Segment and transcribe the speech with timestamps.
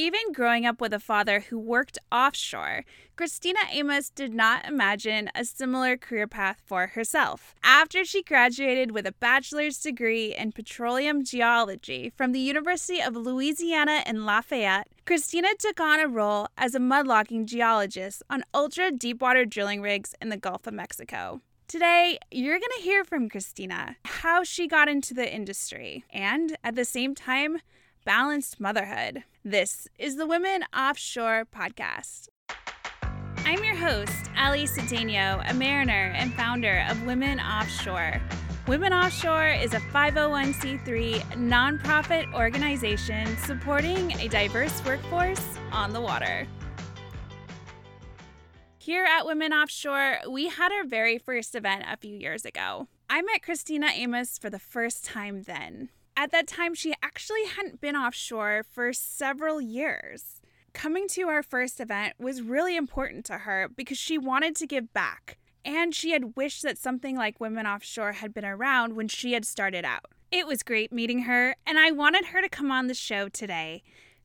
[0.00, 2.84] Even growing up with a father who worked offshore,
[3.16, 7.56] Krystina Amos did not imagine a similar career path for herself.
[7.64, 14.04] After she graduated with a bachelor's degree in petroleum geology from the University of Louisiana
[14.06, 19.82] in Lafayette, Krystina took on a role as a mudlogging geologist on ultra deepwater drilling
[19.82, 21.40] rigs in the Gulf of Mexico.
[21.66, 26.76] Today, you're going to hear from Krystina how she got into the industry and, at
[26.76, 27.58] the same time,
[28.08, 29.22] balanced motherhood.
[29.44, 32.28] This is the Women Offshore Podcast.
[33.44, 38.18] I'm your host, Allie Cedeno, a mariner and founder of Women Offshore.
[38.66, 46.48] Women Offshore is a 501c3 nonprofit organization supporting a diverse workforce on the water.
[48.78, 52.88] Here at Women Offshore, we had our very first event a few years ago.
[53.10, 55.90] I met Krystina Amos for the first time then.
[56.20, 60.42] At that time, she actually hadn't been offshore for several years.
[60.72, 64.92] Coming to our first event was really important to her because she wanted to give
[64.92, 69.34] back, and she had wished that something like Women Offshore had been around when she
[69.34, 70.06] had started out.
[70.32, 73.84] It was great meeting her, and I wanted her to come on the show today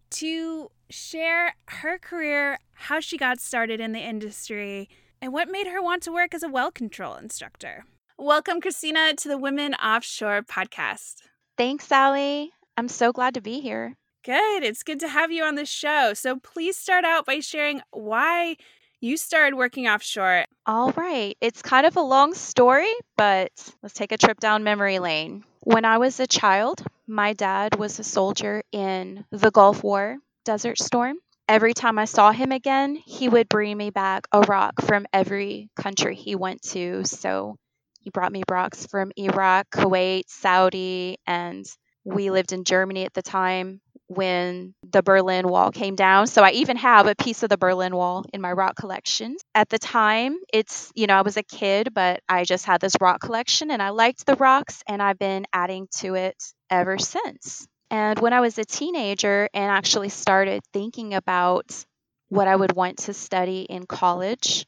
[0.09, 4.89] to share her career, how she got started in the industry,
[5.21, 7.85] and what made her want to work as a well control instructor.
[8.17, 11.21] Welcome, Krystina, to the Women Offshore podcast.
[11.57, 12.51] Thanks, Sally.
[12.77, 13.95] I'm so glad to be here.
[14.25, 14.63] Good.
[14.63, 16.13] It's good to have you on the show.
[16.13, 18.57] So please start out by sharing why
[19.01, 20.45] you started working offshore.
[20.65, 21.37] All right.
[21.41, 25.43] It's kind of a long story, but let's take a trip down memory lane.
[25.59, 30.79] When I was a child, my dad was a soldier in the Gulf War, Desert
[30.79, 31.17] Storm.
[31.49, 35.69] Every time I saw him again, he would bring me back a rock from every
[35.75, 37.03] country he went to.
[37.03, 37.57] So
[38.03, 41.65] he brought me rocks from Iraq, Kuwait, Saudi, and
[42.03, 46.27] we lived in Germany at the time when the Berlin Wall came down.
[46.27, 49.37] So I even have a piece of the Berlin Wall in my rock collection.
[49.55, 52.95] At the time, it's, you know, I was a kid, but I just had this
[52.99, 56.35] rock collection and I liked the rocks and I've been adding to it
[56.69, 57.65] ever since.
[57.89, 61.85] And when I was a teenager and actually started thinking about
[62.27, 64.65] what I would want to study in college,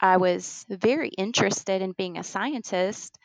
[0.00, 0.20] I mm.
[0.20, 3.18] was very interested in being a scientist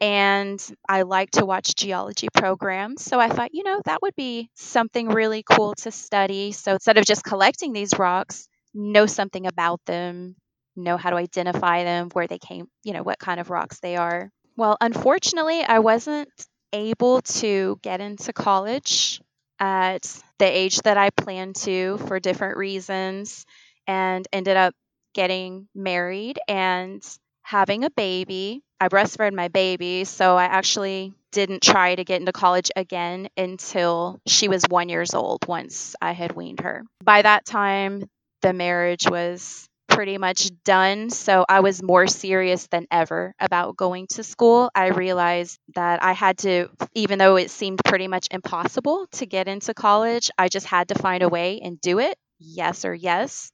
[0.00, 3.02] and I like to watch geology programs.
[3.02, 6.52] So I thought, you know, that would be something really cool to study.
[6.52, 10.36] So instead of just collecting these rocks, know something about them,
[10.76, 13.96] know how to identify them, where they came, you know, what kind of rocks they
[13.96, 14.30] are.
[14.56, 16.28] Well, unfortunately, I wasn't
[16.72, 19.20] able to get into college
[19.60, 23.46] at the age that I planned to for different reasons
[23.86, 24.74] and ended up
[25.14, 27.02] getting married and
[27.42, 28.62] having a baby.
[28.80, 34.20] I breastfed my baby, so I actually didn't try to get into college again until
[34.26, 36.84] she was one years old once I had weaned her.
[37.02, 38.04] By that time,
[38.42, 41.10] the marriage was pretty much done.
[41.10, 44.70] So I was more serious than ever about going to school.
[44.74, 49.46] I realized that I had to, even though it seemed pretty much impossible to get
[49.48, 52.16] into college, I just had to find a way and do it.
[52.40, 53.52] Yes or yes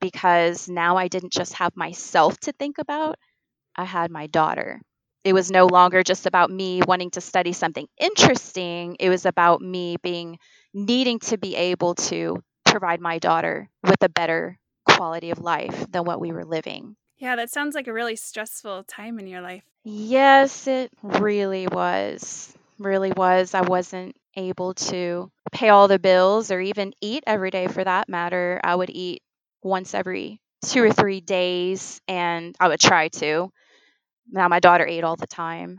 [0.00, 3.16] because now I didn't just have myself to think about,
[3.76, 4.80] I had my daughter.
[5.24, 9.60] It was no longer just about me wanting to study something interesting, it was about
[9.60, 10.38] me being
[10.72, 14.58] needing to be able to provide my daughter with a better
[14.88, 16.96] quality of life than what we were living.
[17.18, 19.64] Yeah, that sounds like a really stressful time in your life.
[19.84, 22.54] Yes, it really was.
[22.78, 23.54] Really was.
[23.54, 28.08] I wasn't able to pay all the bills or even eat every day for that
[28.08, 28.60] matter.
[28.62, 29.22] I would eat
[29.62, 33.50] once every two or three days, and I would try to.
[34.30, 35.78] Now my daughter ate all the time,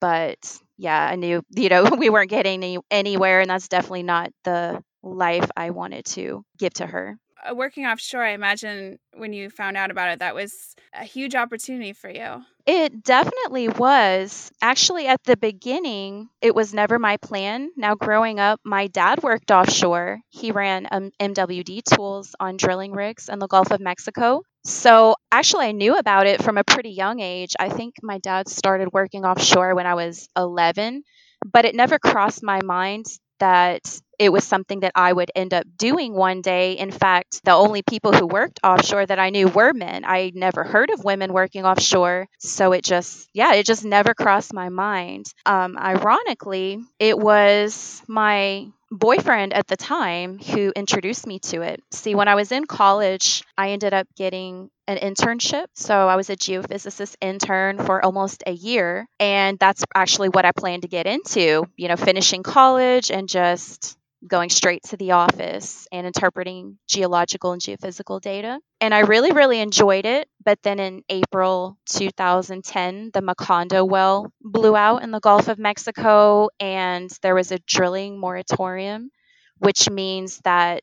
[0.00, 0.38] but
[0.78, 4.82] yeah, I knew you know we weren't getting any, anywhere, and that's definitely not the
[5.02, 7.16] life I wanted to give to her.
[7.44, 11.34] Uh, working offshore, I imagine when you found out about it, that was a huge
[11.34, 12.42] opportunity for you.
[12.66, 14.50] It definitely was.
[14.60, 17.70] Actually, at the beginning, it was never my plan.
[17.76, 20.20] Now, growing up, my dad worked offshore.
[20.30, 24.42] He ran um, MWD tools on drilling rigs in the Gulf of Mexico.
[24.64, 27.54] So, actually, I knew about it from a pretty young age.
[27.60, 31.04] I think my dad started working offshore when I was 11,
[31.44, 33.06] but it never crossed my mind
[33.38, 36.72] that it was something that I would end up doing one day.
[36.72, 40.04] In fact, the only people who worked offshore that I knew were men.
[40.06, 42.26] I never heard of women working offshore.
[42.38, 45.26] So it just, yeah, it just never crossed my mind.
[45.44, 51.82] Um, ironically, it was my boyfriend at the time who introduced me to it.
[51.90, 55.66] See, when I was in college, I ended up getting an internship.
[55.74, 59.08] So I was a geophysicist intern for almost a year.
[59.18, 63.95] And that's actually what I planned to get into, you know, finishing college and just
[64.26, 68.58] going straight to the office and interpreting geological and geophysical data.
[68.80, 70.28] And I really, really enjoyed it.
[70.44, 76.48] But then in April 2010, the Macondo well blew out in the Gulf of Mexico,
[76.60, 79.10] and there was a drilling moratorium,
[79.58, 80.82] which means that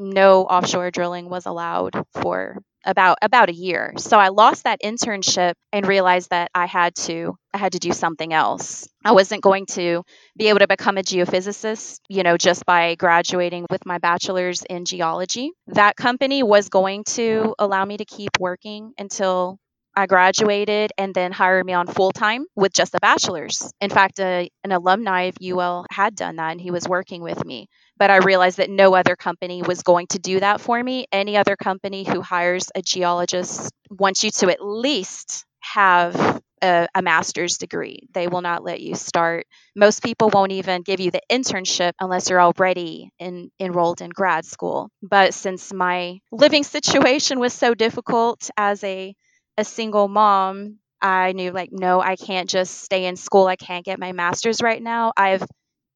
[0.00, 1.92] no offshore drilling was allowed
[2.22, 3.92] for about about a year.
[3.98, 7.92] So I lost that internship and realized that I had to I had to do
[7.92, 8.88] something else.
[9.04, 10.02] I wasn't going to
[10.38, 14.86] be able to become a geophysicist, you know, just by graduating with my bachelor's in
[14.86, 15.52] geology.
[15.68, 19.58] That company was going to allow me to keep working until
[19.96, 23.72] I graduated and then hired me on full time with just a bachelor's.
[23.80, 27.44] In fact, a, an alumni of UL had done that and he was working with
[27.44, 27.68] me
[28.00, 31.06] but I realized that no other company was going to do that for me.
[31.12, 37.02] Any other company who hires a geologist wants you to at least have a, a,
[37.02, 38.08] master's degree.
[38.14, 39.46] They will not let you start.
[39.76, 44.46] Most people won't even give you the internship unless you're already in, enrolled in grad
[44.46, 44.88] school.
[45.02, 49.14] But since my living situation was so difficult as a,
[49.60, 53.46] a single mom, I knew like, no, I can't just stay in school.
[53.46, 55.12] I can't get my master's right now.
[55.16, 55.44] I've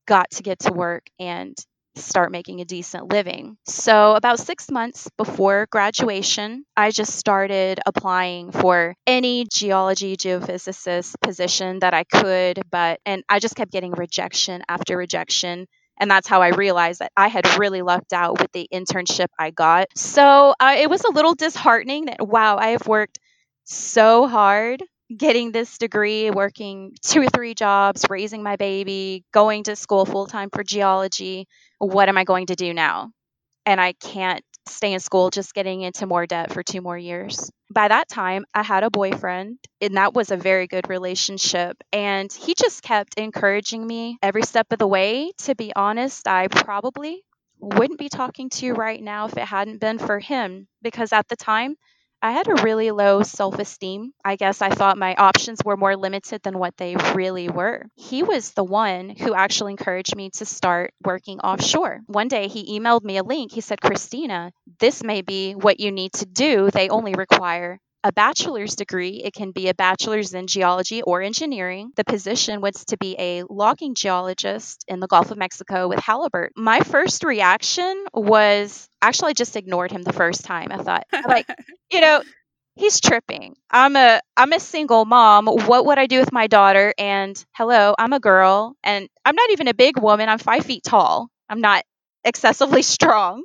[0.07, 1.57] got to get to work and
[1.97, 3.57] start making a decent living.
[3.67, 11.79] So, about six months before graduation, I just started applying for any geology, geophysicist position
[11.81, 15.67] that I could, but, and I just kept getting rejection after rejection.
[16.01, 19.51] And that's how I realized that I had really lucked out with the internship I
[19.51, 19.87] got.
[19.95, 23.21] So uh, it was a little disheartening that, wow, I have worked
[23.65, 24.83] so hard
[25.17, 30.27] getting this degree, working two or three jobs, raising my baby, going to school full
[30.27, 31.47] time for geology
[31.79, 33.11] what am I going to do now?
[33.67, 37.51] And I can't stay in school just getting into more debt for two more years.
[37.71, 41.77] By that time, I had a boyfriend, and that was a very good relationship.
[41.93, 45.33] And he just kept encouraging me every step of the way.
[45.39, 47.23] To be honest, I probably
[47.59, 51.29] wouldn't be talking to you right now if it hadn't been for him, because at
[51.29, 51.77] the time,
[52.25, 54.15] I had a really low self esteem.
[54.25, 57.85] I guess I thought my options were more limited than what they really were.
[57.97, 62.01] He was the one who actually encouraged me to start working offshore.
[62.07, 63.53] One day he emailed me a link.
[63.53, 66.71] He said, Krystina, this may be what you need to do.
[66.71, 69.23] They only require a bachelor's degree.
[69.25, 71.91] It can be a bachelor's in geology or engineering.
[71.97, 76.63] The position was to be a logging geologist in the Gulf of Mexico with Halliburton.
[76.63, 80.71] My first reaction was actually I just ignored him the first time.
[80.71, 81.47] I thought, like,
[81.91, 82.23] you know,
[82.77, 83.57] he's tripping.
[83.71, 85.47] I'm a I'm a single mom.
[85.47, 86.93] What would I do with my daughter?
[86.99, 90.29] And hello, I'm a girl, and I'm not even a big woman.
[90.29, 91.29] I'm five feet tall.
[91.49, 91.85] I'm not
[92.25, 93.43] excessively strong.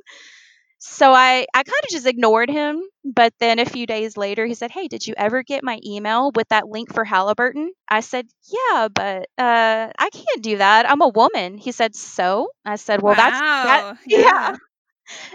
[0.80, 2.82] So I, I kind of just ignored him.
[3.04, 6.32] But then a few days later, he said, Hey, did you ever get my email
[6.34, 7.72] with that link for Halliburton?
[7.88, 10.88] I said, Yeah, but uh, I can't do that.
[10.90, 11.58] I'm a woman.
[11.58, 12.48] He said, So?
[12.64, 13.16] I said, Well, wow.
[13.16, 13.84] that's that.
[14.06, 14.50] Yeah.
[14.50, 14.56] yeah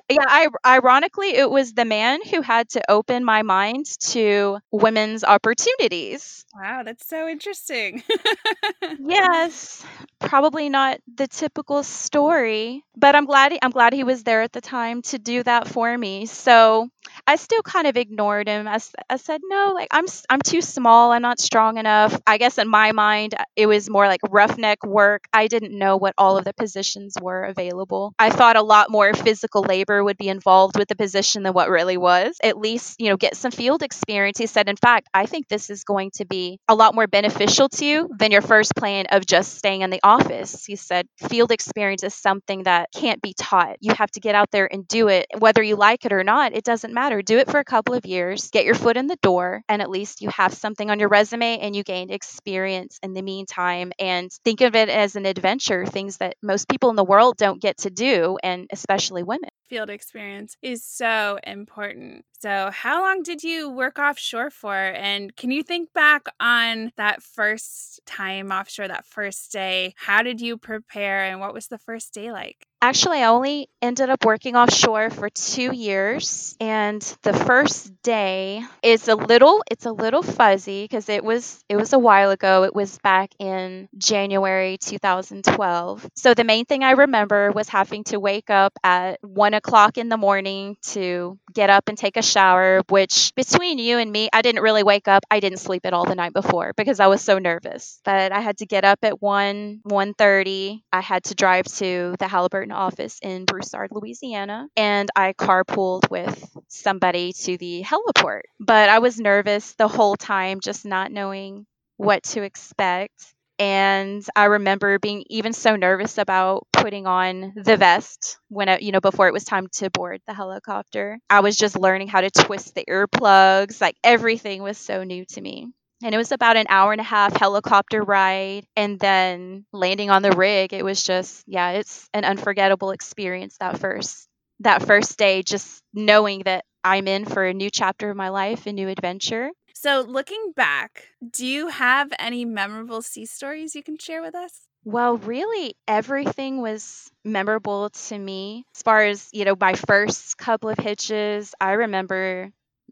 [0.09, 5.23] yeah, I, ironically, it was the man who had to open my mind to women's
[5.23, 6.45] opportunities.
[6.55, 8.03] Wow, that's so interesting.
[8.99, 9.83] yes,
[10.19, 14.53] probably not the typical story, but I'm glad he, I'm glad he was there at
[14.53, 16.25] the time to do that for me.
[16.27, 16.89] So
[17.27, 18.67] I still kind of ignored him.
[18.67, 18.79] I,
[19.09, 21.11] I said, no, like I'm I'm too small.
[21.11, 22.19] I'm not strong enough.
[22.25, 25.25] I guess in my mind, uh, it was more like roughneck work.
[25.33, 28.13] I didn't know what all of the positions were available.
[28.19, 31.69] I thought a lot more physical labor would be involved with the position than what
[31.69, 32.37] really was.
[32.43, 34.37] At least, you know, get some field experience.
[34.37, 37.69] He said, in fact, I think this is going to be a lot more beneficial
[37.69, 40.65] to you than your first plan of just staying in the office.
[40.65, 43.77] He said, field experience is something that can't be taught.
[43.81, 45.27] You have to get out there and do it.
[45.37, 47.21] Whether you like it or not, it doesn't matter.
[47.21, 49.89] Do it for a couple of years, get your foot in the door, and at
[49.89, 53.91] least you have something on your resume and you gained experience in the meantime.
[53.99, 57.61] And think of it as an adventure, things that most people in the world don't
[57.61, 62.25] get to do, and especially women field experience is so important.
[62.45, 64.75] So, how long did you work offshore for?
[64.75, 69.95] And can you think back on that first time offshore, that first day?
[69.97, 72.67] How did you prepare and what was the first day like?
[72.85, 79.07] Actually, I only ended up working offshore for two years, and the first day is
[79.07, 82.63] a little it's a little fuzzy because it was it was a while ago.
[82.63, 86.09] It was back in January 2012.
[86.15, 90.09] So the main thing I remember was having to wake up at one o'clock in
[90.09, 92.81] the morning to get up and take a shower.
[92.89, 95.25] Which between you and me, I didn't really wake up.
[95.31, 97.99] I didn't sleep at all the night before because I was so nervous.
[98.03, 100.83] But I had to get up at one 1:30.
[100.91, 106.35] I had to drive to the Halliburton office in Broussard, Louisiana, and I carpooled with
[106.67, 108.41] somebody to the heliport.
[108.59, 111.65] But I was nervous the whole time, just not knowing
[111.97, 113.34] what to expect.
[113.59, 118.91] And I remember being even so nervous about putting on the vest when it, you
[118.91, 121.19] know before it was time to board the helicopter.
[121.29, 125.41] I was just learning how to twist the earplugs, like everything was so new to
[125.41, 125.67] me.
[126.03, 130.21] And it was about an hour and a half helicopter ride and then landing on
[130.21, 130.73] the rig.
[130.73, 134.27] It was just yeah, it's an unforgettable experience that first
[134.59, 138.67] that first day just knowing that I'm in for a new chapter of my life,
[138.67, 139.49] a new adventure.
[139.77, 144.67] So, looking back, do you have any memorable sea stories you can share with us?
[144.85, 148.65] Well, really, everything was memorable to me.
[148.75, 152.51] As far as, you know, my first couple of hitches, I remember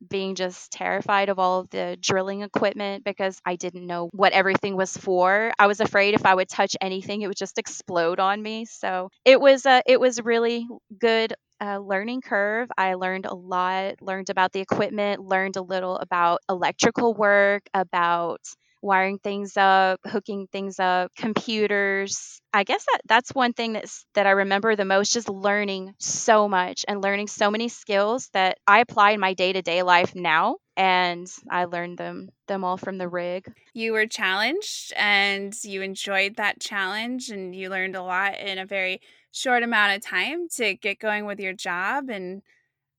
[0.09, 4.75] being just terrified of all of the drilling equipment because I didn't know what everything
[4.75, 5.51] was for.
[5.59, 8.65] I was afraid if I would touch anything, it would just explode on me.
[8.65, 10.67] So it was a, it was really
[10.99, 12.69] good uh, learning curve.
[12.77, 18.41] I learned a lot, learned about the equipment, learned a little about electrical work, about
[18.83, 22.41] wiring things up, hooking things up, computers.
[22.53, 26.47] I guess that that's one thing that's that I remember the most just learning so
[26.47, 31.27] much and learning so many skills that I apply in my day-to-day life now and
[31.49, 33.51] I learned them them all from the rig.
[33.73, 38.65] You were challenged and you enjoyed that challenge and you learned a lot in a
[38.65, 42.41] very short amount of time to get going with your job and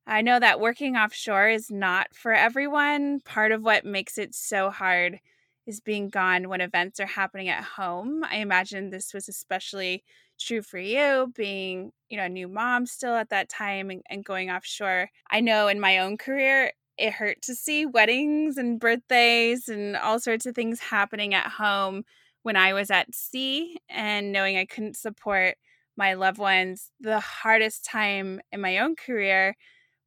[0.07, 3.21] I know that working offshore is not for everyone.
[3.21, 5.21] Part of what makes it so hard
[5.67, 8.23] is being gone when events are happening at home.
[8.25, 10.05] I imagine this was especially
[10.39, 14.25] true for you, being, you know, a new mom still at that time and, and
[14.25, 15.11] going offshore.
[15.31, 20.21] I know in my own career, it hurt to see weddings and birthdays and all
[20.21, 22.05] sorts of things happening at home
[22.43, 25.57] when I was at sea and knowing I couldn't support
[25.97, 26.91] my loved ones.
[27.01, 29.57] The hardest time in my own career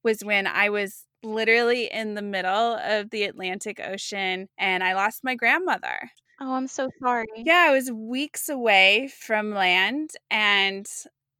[0.03, 5.23] was when I was literally in the middle of the Atlantic Ocean and I lost
[5.23, 6.11] my grandmother.
[6.39, 7.25] Oh, I'm so sorry.
[7.35, 10.85] Yeah, I was weeks away from land and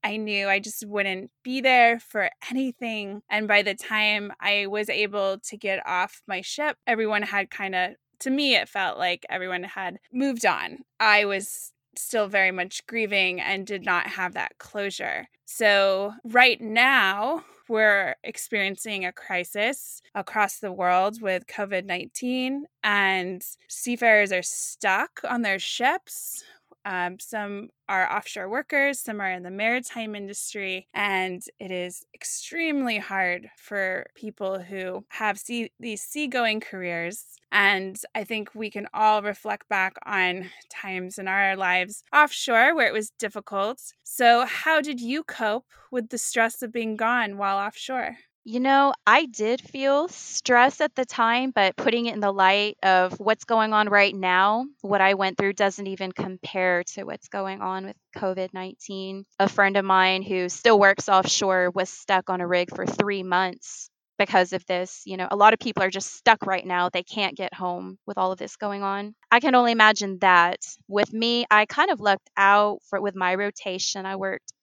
[0.04, 3.22] I knew I just wouldn't be there for anything.
[3.30, 7.76] And by the time I was able to get off my ship, everyone had kind
[7.76, 7.92] of,
[8.22, 10.80] to me, it felt like everyone had moved on.
[11.00, 15.28] I was still very much grieving and did not have that closure.
[15.46, 24.32] So, right now, we're experiencing a crisis across the world with COVID 19, and seafarers
[24.32, 26.44] are stuck on their ships.
[26.88, 32.98] Um, some are offshore workers, some are in the maritime industry, and it is extremely
[32.98, 37.26] hard for people who have sea- these seagoing careers.
[37.52, 42.88] And I think we can all reflect back on times in our lives offshore where
[42.88, 43.82] it was difficult.
[44.04, 48.16] So, how did you cope with the stress of being gone while offshore?
[48.50, 52.78] You know, I did feel stress at the time, but putting it in the light
[52.82, 57.28] of what's going on right now, what I went through doesn't even compare to what's
[57.28, 59.26] going on with COVID 19.
[59.40, 63.22] A friend of mine who still works offshore was stuck on a rig for three
[63.22, 65.02] months because of this.
[65.06, 66.88] You know, a lot of people are just stuck right now.
[66.88, 69.14] They can't get home with all of this going on.
[69.30, 70.60] I can only imagine that.
[70.88, 74.06] With me, I kind of lucked out for with my rotation.
[74.06, 74.54] I worked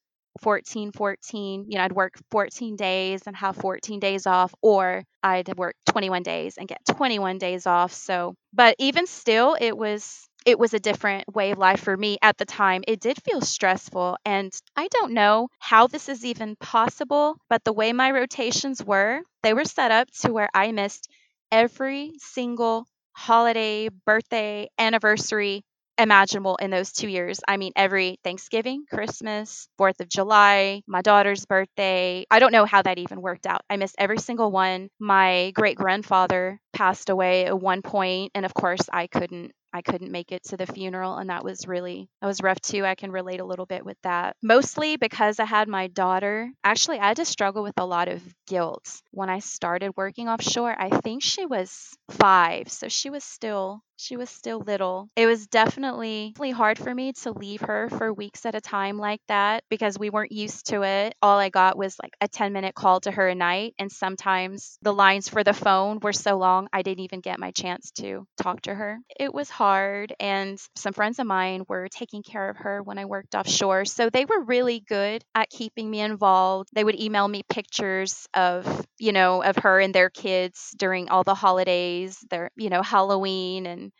[0.40, 5.56] 14 14 you know i'd work 14 days and have 14 days off or i'd
[5.56, 10.58] work 21 days and get 21 days off so but even still it was it
[10.58, 12.84] was a different way of life for me at the time.
[12.86, 17.72] It did feel stressful and i don't know how this is even possible but the
[17.72, 21.08] way my rotations were they were set up to where i missed
[21.50, 25.62] every single holiday birthday anniversary
[25.98, 27.40] imaginable in those two years.
[27.46, 32.26] I mean, every Thanksgiving, Christmas, 4th of July, my daughter's birthday.
[32.30, 33.62] I don't know how that even worked out.
[33.70, 34.88] I missed every single one.
[34.98, 40.12] My great grandfather passed away at one point, and of course, I couldn't I couldn't
[40.12, 42.84] make it to the funeral and that was really that was rough too.
[42.84, 44.36] I can relate a little bit with that.
[44.40, 46.50] Mostly because I had my daughter.
[46.62, 50.74] Actually, I had to struggle with a lot of guilt when I started working offshore.
[50.78, 55.08] I think she was 5, so she was still she was still little.
[55.16, 58.98] It was definitely really hard for me to leave her for weeks at a time
[58.98, 61.14] like that because we weren't used to it.
[61.22, 63.74] All I got was like a 10 minute call to her a night.
[63.78, 67.52] And sometimes the lines for the phone were so long, I didn't even get my
[67.52, 68.98] chance to talk to her.
[69.18, 70.14] It was hard.
[70.20, 73.84] And some friends of mine were taking care of her when I worked offshore.
[73.84, 76.68] So they were really good at keeping me involved.
[76.74, 81.22] They would email me pictures of, you know, of her and their kids during all
[81.24, 83.92] the holidays, their, you know, Halloween and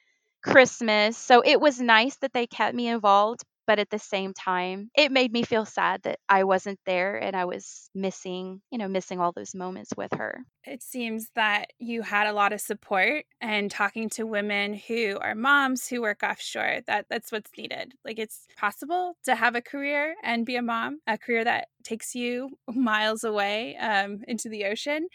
[0.44, 1.16] Christmas.
[1.16, 5.10] So it was nice that they kept me involved, but at the same time, it
[5.10, 9.20] made me feel sad that I wasn't there and I was missing, you know, missing
[9.20, 10.44] all those moments with her.
[10.64, 15.34] It seems that you had a lot of support and talking to women who are
[15.34, 16.80] moms who work offshore.
[16.86, 17.94] That that's what's needed.
[18.04, 22.14] Like it's possible to have a career and be a mom, a career that takes
[22.14, 25.08] you miles away um, into the ocean,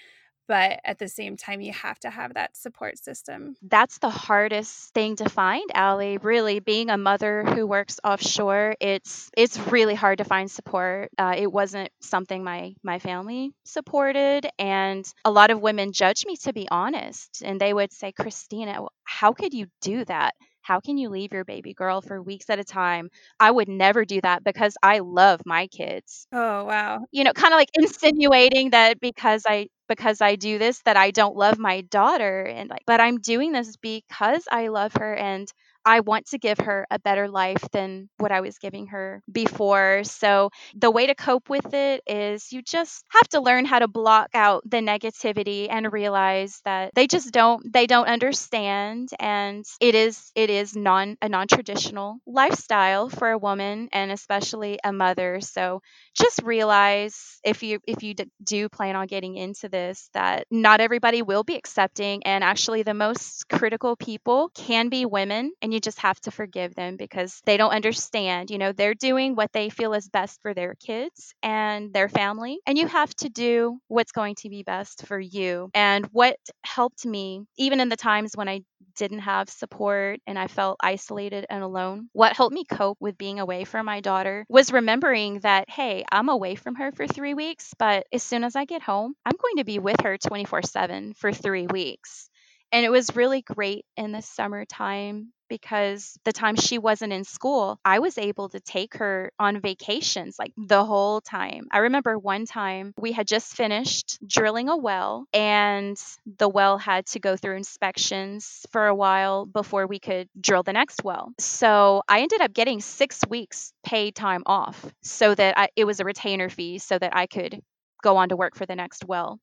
[0.49, 3.55] but at the same time you have to have that support system.
[3.61, 9.29] That's the hardest thing to find Allie really being a mother who works offshore it's
[9.37, 15.05] it's really hard to find support uh, it wasn't something my my family supported and
[15.23, 19.33] a lot of women judge me to be honest and they would say krystina how
[19.33, 20.33] could you do that
[20.69, 23.09] how can you leave your baby girl for weeks at a time?
[23.39, 26.27] I would never do that because I love my kids.
[26.31, 27.05] Oh, wow.
[27.11, 31.11] You know, kind of like insinuating that because I because I do this that I
[31.11, 35.51] don't love my daughter and like but I'm doing this because I love her and
[35.89, 40.03] I want to give her a better life than what I was giving her before.
[40.03, 43.87] So, the way to cope with it is you just have to learn how to
[43.87, 49.95] block out the negativity and realize that they just don't they don't understand and it
[49.95, 55.39] is it is non a non-traditional lifestyle for a woman and especially a mother.
[55.41, 55.81] So,
[56.15, 61.21] just realize if you if you do plan on getting into this that not everybody
[61.21, 65.99] will be accepting and actually the most critical people can be women and you just
[65.99, 69.93] have to forgive them because they don't understand you know they're doing what they feel
[69.93, 74.35] is best for their kids and their family and you have to do what's going
[74.35, 78.61] to be best for you and what helped me even in the times when I
[78.95, 82.09] didn't have support and I felt isolated and alone.
[82.13, 86.29] What helped me cope with being away from my daughter was remembering that, hey, I'm
[86.29, 89.57] away from her for three weeks, but as soon as I get home, I'm going
[89.57, 92.29] to be with her 24 7 for three weeks.
[92.71, 97.79] And it was really great in the summertime because the time she wasn't in school,
[97.83, 101.67] I was able to take her on vacations like the whole time.
[101.71, 105.97] I remember one time we had just finished drilling a well and
[106.37, 110.73] the well had to go through inspections for a while before we could drill the
[110.73, 111.31] next well.
[111.39, 115.99] So I ended up getting six weeks paid time off so that I, it was
[115.99, 117.61] a retainer fee so that I could
[118.01, 119.39] go on to work for the next well.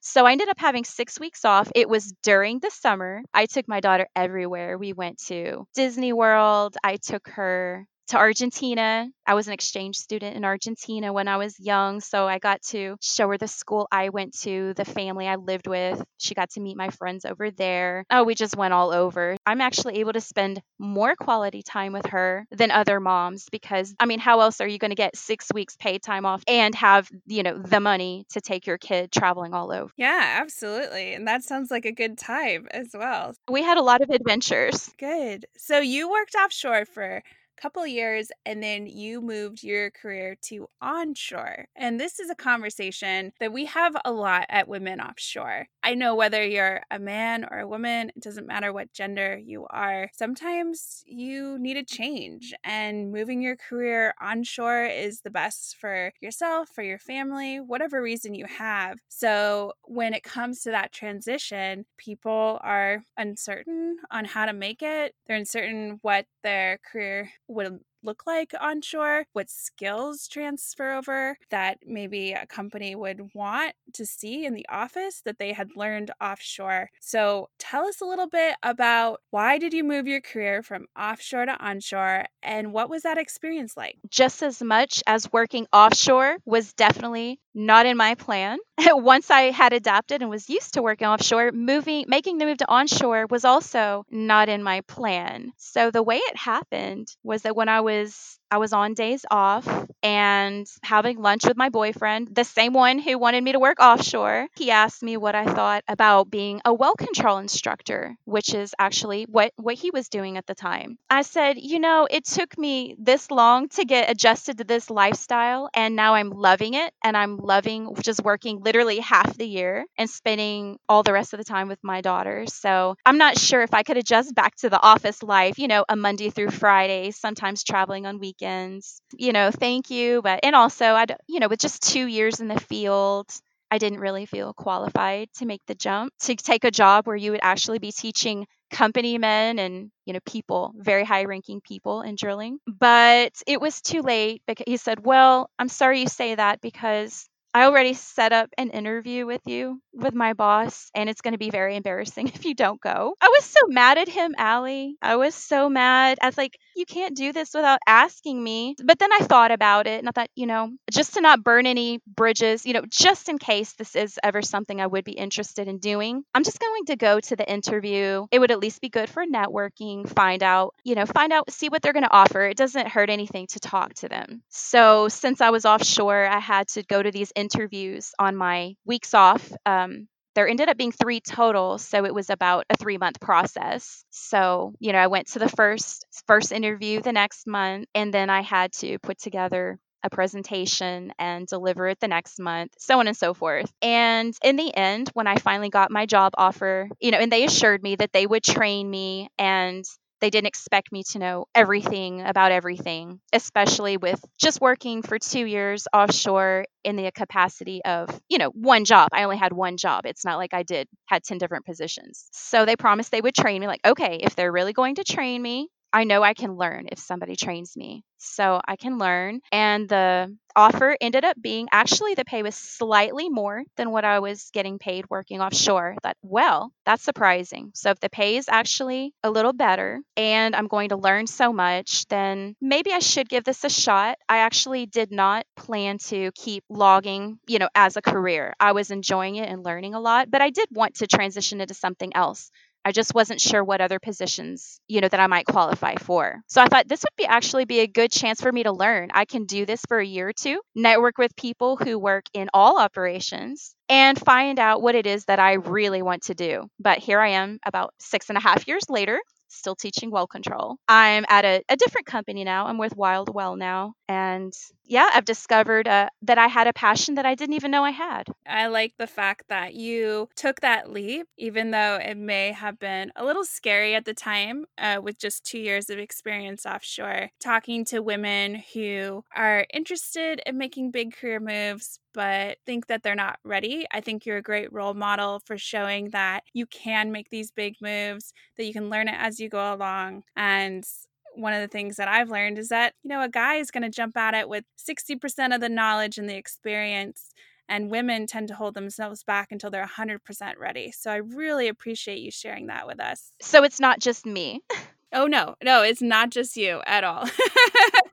[0.00, 1.70] So I ended up having six weeks off.
[1.74, 3.22] It was during the summer.
[3.34, 4.78] I took my daughter everywhere.
[4.78, 6.76] We went to Disney World.
[6.84, 9.08] I took her to Argentina.
[9.26, 12.96] I was an exchange student in Argentina when I was young, so I got to
[13.00, 16.02] show her the school I went to, the family I lived with.
[16.18, 18.04] She got to meet my friends over there.
[18.10, 19.36] Oh, we just went all over.
[19.46, 24.06] I'm actually able to spend more quality time with her than other moms because, I
[24.06, 27.10] mean, how else are you going to get six weeks paid time off and have,
[27.26, 29.90] you know, the money to take your kid traveling all over?
[29.96, 31.14] Yeah, absolutely.
[31.14, 33.34] And that sounds like a good time as well.
[33.48, 34.90] We had a lot of adventures.
[34.98, 35.46] Good.
[35.56, 37.22] So you worked offshore for
[37.56, 41.66] couple years and then you moved your career to onshore.
[41.76, 45.68] And this is a conversation that we have a lot at Women Offshore.
[45.82, 49.66] I know whether you're a man or a woman, it doesn't matter what gender you
[49.70, 50.10] are.
[50.14, 56.68] Sometimes you need a change, and moving your career onshore is the best for yourself,
[56.74, 58.98] for your family, whatever reason you have.
[59.08, 65.14] So, when it comes to that transition, people are uncertain on how to make it,
[65.26, 72.32] they're uncertain what their career would look like onshore, what skills transfer over that maybe
[72.32, 76.90] a company would want to see in the office that they had learned offshore.
[77.00, 81.46] So, tell us a little bit about why did you move your career from offshore
[81.46, 83.96] to onshore and what was that experience like?
[84.08, 88.58] Just as much as working offshore was definitely not in my plan.
[88.88, 92.70] Once I had adapted and was used to working offshore, moving making the move to
[92.70, 95.52] onshore was also not in my plan.
[95.56, 99.66] So the way it happened was that when I was I was on days off
[100.02, 104.46] and having lunch with my boyfriend, the same one who wanted me to work offshore.
[104.56, 109.24] He asked me what I thought about being a well control instructor, which is actually
[109.24, 110.98] what, what he was doing at the time.
[111.08, 115.70] I said, You know, it took me this long to get adjusted to this lifestyle,
[115.74, 116.92] and now I'm loving it.
[117.02, 121.38] And I'm loving just working literally half the year and spending all the rest of
[121.38, 122.44] the time with my daughter.
[122.46, 125.84] So I'm not sure if I could adjust back to the office life, you know,
[125.88, 129.00] a Monday through Friday, sometimes traveling on weekends weekends.
[129.16, 132.48] You know, thank you, but and also I you know, with just 2 years in
[132.48, 133.28] the field,
[133.70, 137.32] I didn't really feel qualified to make the jump to take a job where you
[137.32, 142.16] would actually be teaching company men and you know people very high ranking people in
[142.16, 146.60] drilling but it was too late because he said well i'm sorry you say that
[146.60, 151.34] because I already set up an interview with you with my boss, and it's going
[151.34, 153.14] to be very embarrassing if you don't go.
[153.20, 154.96] I was so mad at him, Allie.
[155.00, 156.18] I was so mad.
[156.20, 158.76] I was like, you can't do this without asking me.
[158.82, 161.66] But then I thought about it and I thought, you know, just to not burn
[161.66, 165.68] any bridges, you know, just in case this is ever something I would be interested
[165.68, 168.26] in doing, I'm just going to go to the interview.
[168.30, 171.68] It would at least be good for networking, find out, you know, find out, see
[171.68, 172.42] what they're going to offer.
[172.42, 174.42] It doesn't hurt anything to talk to them.
[174.48, 179.14] So since I was offshore, I had to go to these interviews on my weeks
[179.14, 179.52] off.
[179.66, 184.04] Um, there ended up being three total so it was about a three month process
[184.10, 188.30] so you know i went to the first first interview the next month and then
[188.30, 193.08] i had to put together a presentation and deliver it the next month, so on
[193.08, 193.72] and so forth.
[193.80, 197.44] And in the end, when I finally got my job offer, you know, and they
[197.44, 199.82] assured me that they would train me and
[200.24, 205.44] they didn't expect me to know everything about everything, especially with just working for two
[205.44, 209.10] years offshore in the capacity of, you know, one job.
[209.12, 210.06] I only had one job.
[210.06, 212.26] It's not like I did had 10 different positions.
[212.32, 215.42] So they promised they would train me like, okay, if they're really going to train
[215.42, 218.02] me, I know I can learn if somebody trains me.
[218.18, 219.40] So I can learn.
[219.52, 224.18] And the offer ended up being actually the pay was slightly more than what I
[224.18, 225.94] was getting paid working offshore.
[226.02, 227.70] That well, that's surprising.
[227.74, 231.52] So if the pay is actually a little better and I'm going to learn so
[231.52, 234.18] much, then maybe I should give this a shot.
[234.28, 238.54] I actually did not plan to keep logging, you know, as a career.
[238.58, 241.74] I was enjoying it and learning a lot, but I did want to transition into
[241.74, 242.50] something else.
[242.84, 246.40] I just wasn't sure what other positions, you know, that I might qualify for.
[246.48, 249.10] So I thought this would be actually be a good chance for me to learn.
[249.14, 252.50] I can do this for a year or two, network with people who work in
[252.52, 256.68] all operations and find out what it is that I really want to do.
[256.78, 260.76] But here I am about six and a half years later, still teaching well control.
[260.88, 262.66] I'm at a, a different company now.
[262.66, 263.94] I'm with Wild Well now.
[264.08, 267.84] And yeah, I've discovered uh, that I had a passion that I didn't even know
[267.84, 268.28] I had.
[268.46, 273.10] I like the fact that you took that leap, even though it may have been
[273.16, 277.84] a little scary at the time uh, with just two years of experience offshore, talking
[277.86, 283.38] to women who are interested in making big career moves, but think that they're not
[283.42, 283.86] ready.
[283.90, 287.76] I think you're a great role model for showing that you can make these big
[287.80, 290.24] moves, that you can learn it as you go along.
[290.36, 290.86] And
[291.34, 293.82] one of the things that I've learned is that, you know, a guy is going
[293.82, 297.30] to jump at it with 60% of the knowledge and the experience.
[297.68, 300.18] And women tend to hold themselves back until they're 100%
[300.58, 300.92] ready.
[300.92, 303.32] So I really appreciate you sharing that with us.
[303.40, 304.60] So it's not just me.
[305.16, 307.28] Oh, no, no, it's not just you at all.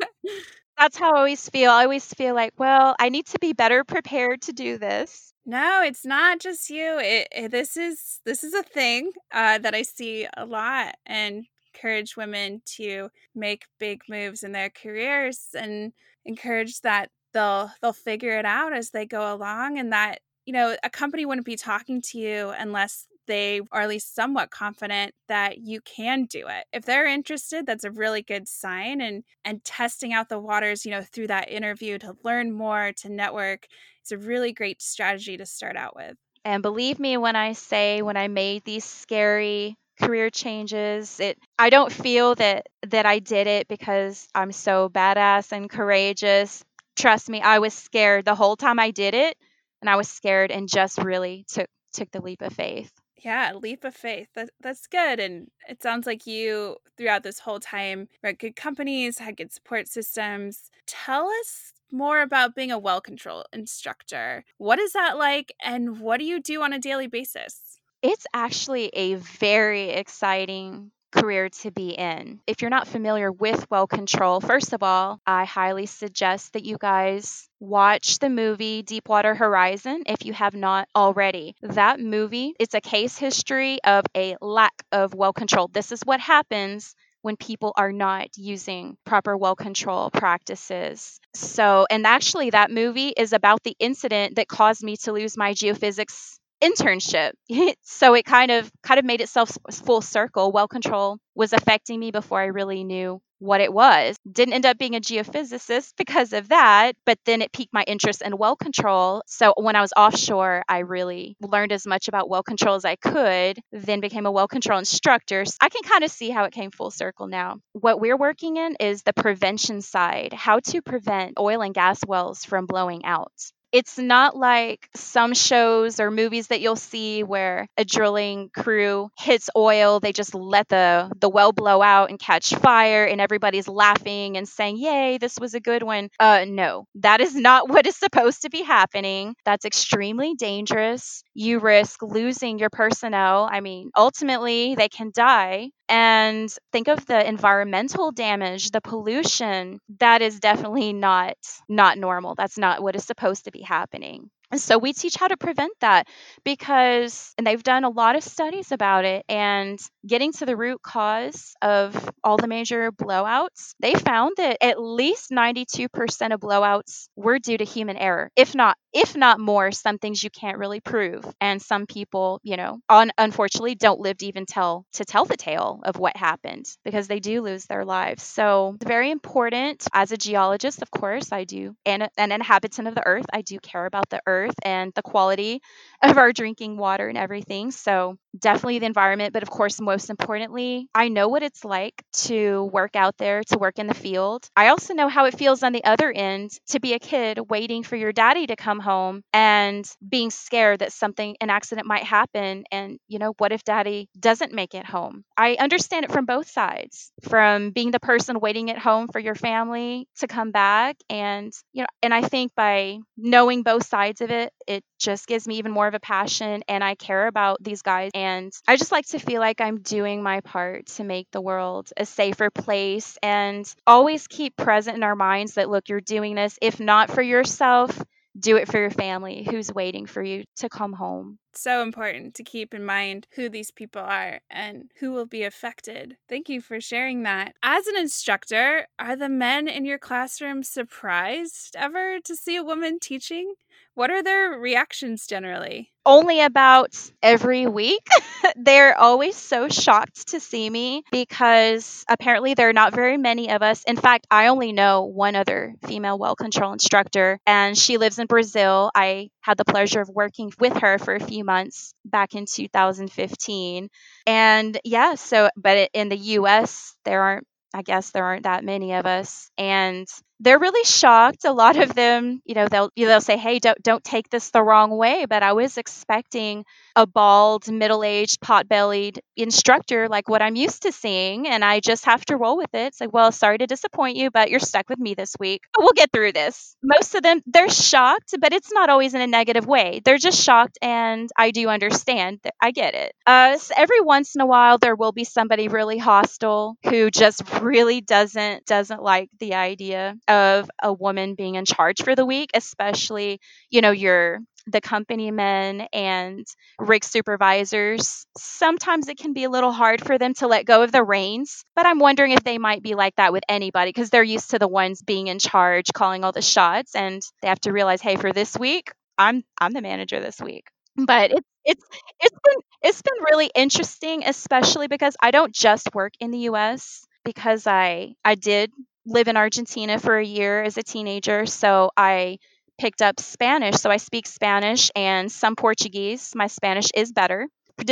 [0.77, 1.71] That's how I always feel.
[1.71, 5.33] I always feel like, well, I need to be better prepared to do this.
[5.45, 6.99] No, it's not just you.
[6.99, 11.45] It, it this is this is a thing uh, that I see a lot, and
[11.81, 15.93] encourage women to make big moves in their careers and
[16.25, 20.75] encourage that they'll they'll figure it out as they go along and that you know
[20.83, 25.59] a company wouldn't be talking to you unless they are at least somewhat confident that
[25.59, 26.65] you can do it.
[26.73, 30.91] If they're interested, that's a really good sign and and testing out the waters, you
[30.91, 33.67] know, through that interview to learn more, to network,
[34.01, 36.17] it's a really great strategy to start out with.
[36.43, 41.19] And believe me when I say when I made these scary career changes.
[41.19, 46.63] It I don't feel that that I did it because I'm so badass and courageous.
[46.95, 49.37] Trust me, I was scared the whole time I did it,
[49.81, 52.91] and I was scared and just really took took the leap of faith.
[53.23, 54.29] Yeah, leap of faith.
[54.33, 55.19] That, that's good.
[55.19, 59.87] And it sounds like you, throughout this whole time, were good companies, had good support
[59.87, 60.71] systems.
[60.87, 64.43] Tell us more about being a well control instructor.
[64.57, 67.70] What is that like, and what do you do on a daily basis?
[68.03, 72.39] It's actually a very exciting career to be in.
[72.47, 76.77] If you're not familiar with well control, first of all, I highly suggest that you
[76.79, 81.55] guys watch the movie Deepwater Horizon if you have not already.
[81.61, 85.67] That movie, it's a case history of a lack of well control.
[85.67, 91.19] This is what happens when people are not using proper well control practices.
[91.35, 95.53] So, and actually, that movie is about the incident that caused me to lose my
[95.53, 97.31] geophysics internship.
[97.81, 100.51] so it kind of kind of made itself full circle.
[100.51, 104.15] Well control was affecting me before I really knew what it was.
[104.31, 108.21] Didn't end up being a geophysicist because of that, but then it piqued my interest
[108.21, 109.23] in well control.
[109.25, 112.95] So when I was offshore, I really learned as much about well control as I
[112.95, 115.43] could, then became a well control instructor.
[115.45, 117.57] So I can kind of see how it came full circle now.
[117.73, 122.45] What we're working in is the prevention side, how to prevent oil and gas wells
[122.45, 123.31] from blowing out
[123.71, 129.49] it's not like some shows or movies that you'll see where a drilling crew hits
[129.55, 134.37] oil they just let the the well blow out and catch fire and everybody's laughing
[134.37, 136.09] and saying yay this was a good one.
[136.19, 139.35] Uh no that is not what is supposed to be happening.
[139.45, 141.23] That's extremely dangerous.
[141.33, 143.47] You risk losing your personnel.
[143.51, 149.79] I mean ultimately they can die And think of the environmental damage, the pollution.
[149.99, 151.37] That is definitely not
[151.69, 152.35] not normal.
[152.35, 154.31] That's not what is supposed to be happening.
[154.55, 156.07] So we teach how to prevent that
[156.43, 160.81] because, and they've done a lot of studies about it and getting to the root
[160.81, 167.39] cause of all the major blowouts, they found that at least 92% of blowouts were
[167.39, 171.23] due to human error, if not if not more, some things you can't really prove.
[171.39, 175.37] And some people, you know, un- unfortunately don't live to even tell to tell the
[175.37, 178.23] tale of what happened because they do lose their lives.
[178.23, 182.95] So it's very important as a geologist, of course, I do, and an inhabitant of
[182.95, 185.61] the earth, I do care about the earth and the quality
[186.01, 187.71] of our drinking water and everything.
[187.71, 192.63] So definitely the environment, but of course, most importantly, I know what it's like to
[192.65, 194.47] work out there, to work in the field.
[194.55, 197.83] I also know how it feels on the other end to be a kid waiting
[197.83, 202.63] for your daddy to come home and being scared that something, an accident might happen.
[202.71, 205.23] And, you know, what if daddy doesn't make it home?
[205.37, 209.35] I understand it from both sides from being the person waiting at home for your
[209.35, 210.97] family to come back.
[211.09, 215.47] And, you know, and I think by knowing both sides of it, it just gives
[215.47, 218.11] me even more of a passion and I care about these guys.
[218.13, 221.89] And I just like to feel like I'm doing my part to make the world
[221.97, 226.57] a safer place and always keep present in our minds that, look, you're doing this,
[226.61, 228.01] if not for yourself,
[228.39, 231.37] do it for your family who's waiting for you to come home.
[231.53, 236.17] So important to keep in mind who these people are and who will be affected.
[236.29, 237.55] Thank you for sharing that.
[237.61, 242.99] As an instructor, are the men in your classroom surprised ever to see a woman
[242.99, 243.53] teaching?
[243.93, 245.91] What are their reactions generally?
[246.05, 248.07] Only about every week.
[248.55, 253.61] They're always so shocked to see me because apparently there are not very many of
[253.61, 253.83] us.
[253.85, 258.27] In fact, I only know one other female well control instructor, and she lives in
[258.27, 258.91] Brazil.
[258.95, 263.89] I had the pleasure of working with her for a few months back in 2015.
[264.27, 268.93] And yeah, so, but in the US, there aren't I guess there aren't that many
[268.93, 269.49] of us.
[269.57, 270.05] And
[270.41, 271.45] they're really shocked.
[271.45, 274.61] A lot of them, you know, they'll they'll say, "Hey, don't don't take this the
[274.63, 280.83] wrong way." But I was expecting a bald, middle-aged, pot-bellied instructor like what I'm used
[280.83, 282.87] to seeing, and I just have to roll with it.
[282.87, 285.61] It's like, well, sorry to disappoint you, but you're stuck with me this week.
[285.77, 286.75] We'll get through this.
[286.83, 290.01] Most of them, they're shocked, but it's not always in a negative way.
[290.03, 292.39] They're just shocked, and I do understand.
[292.61, 293.13] I get it.
[293.25, 297.43] Uh, so every once in a while, there will be somebody really hostile who just
[297.61, 302.49] really doesn't doesn't like the idea of a woman being in charge for the week,
[302.53, 306.45] especially, you know, your the company men and
[306.79, 308.25] rig supervisors.
[308.37, 311.63] Sometimes it can be a little hard for them to let go of the reins,
[311.75, 314.59] but I'm wondering if they might be like that with anybody because they're used to
[314.59, 318.15] the ones being in charge, calling all the shots, and they have to realize, hey,
[318.15, 320.65] for this week, I'm I'm the manager this week.
[320.95, 321.85] But it's it's
[322.19, 327.05] it's been it's been really interesting, especially because I don't just work in the US
[327.23, 328.71] because I I did
[329.05, 332.37] live in Argentina for a year as a teenager, so I
[332.79, 333.75] picked up Spanish.
[333.75, 336.31] So I speak Spanish and some Portuguese.
[336.35, 337.47] My Spanish is better.